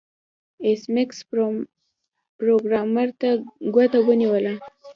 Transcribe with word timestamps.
ایس 0.65 0.81
میکس 0.93 1.17
پروګرامر 2.39 3.09
ته 3.19 3.29
ګوته 3.75 3.99
ونیوله 4.03 4.53